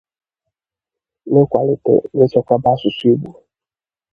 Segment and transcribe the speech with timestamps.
[1.31, 3.31] n'ịkwàlite na ichekwaba asụsụ Igbo